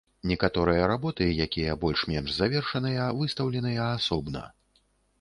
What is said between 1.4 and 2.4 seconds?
якія больш-менш